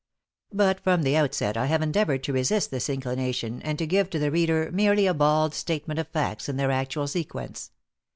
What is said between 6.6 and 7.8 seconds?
actual sequence.